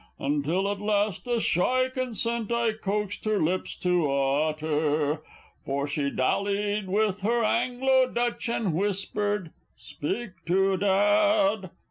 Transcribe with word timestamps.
Until 0.17 0.67
at 0.71 0.81
last 0.81 1.27
a 1.27 1.39
shy 1.39 1.87
consent 1.93 2.51
I 2.51 2.71
coaxed 2.71 3.23
her 3.25 3.39
lips 3.39 3.75
to 3.81 4.11
utter, 4.11 5.21
For 5.63 5.85
she 5.87 6.09
dallied 6.09 6.87
with 6.87 7.21
her 7.21 7.43
Anglo 7.43 8.09
Dutch, 8.09 8.49
and 8.49 8.73
whispered, 8.73 9.51
"Speak 9.77 10.43
to 10.47 10.75
Dad!" 10.77 11.69